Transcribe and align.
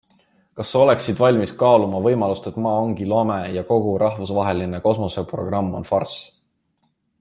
Kas 0.59 0.69
sa 0.75 0.79
oleksid 0.85 1.19
valmis 1.23 1.53
kaaluma 1.59 1.99
võimalust, 2.07 2.49
et 2.53 2.57
Maa 2.67 2.81
ongi 2.87 3.09
lame 3.13 3.37
ja 3.59 3.65
kogu 3.71 3.95
rahvusvaheline 4.07 4.83
kosmoseprogramm 4.89 5.73
on 5.83 5.91
farss? 5.95 6.23